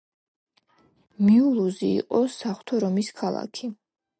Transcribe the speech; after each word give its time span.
მიულუზი 1.27 1.91
იყო 1.99 2.23
საღვთო 2.39 2.81
რომის 2.87 3.13
ქალაქი. 3.21 3.71